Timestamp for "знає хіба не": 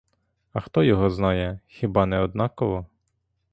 1.09-2.19